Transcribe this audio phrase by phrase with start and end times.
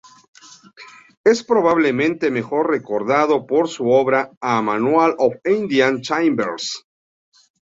[1.23, 6.87] Es probablemente mejor recordado por su obra "A Manual of Indian Timbers".